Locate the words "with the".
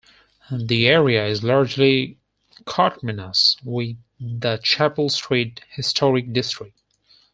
3.63-4.57